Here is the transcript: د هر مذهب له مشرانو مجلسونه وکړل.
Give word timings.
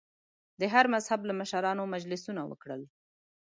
د 0.59 0.61
هر 0.73 0.85
مذهب 0.93 1.19
له 1.29 1.33
مشرانو 1.41 1.83
مجلسونه 1.93 2.41
وکړل. 2.47 2.81